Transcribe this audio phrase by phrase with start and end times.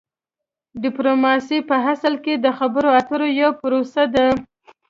[0.83, 4.27] ډیپلوماسي په اصل کې د خبرو اترو یوه پروسه ده